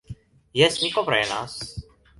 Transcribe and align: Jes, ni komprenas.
Jes, 0.61 0.79
ni 0.85 0.91
komprenas. 0.97 1.57